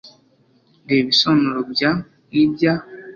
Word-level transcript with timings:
reba 0.87 1.01
ibisobanuro 1.05 1.59
bya 1.71 1.91
n'ibya 2.31 2.73